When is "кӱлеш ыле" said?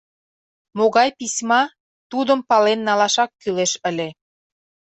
3.41-4.09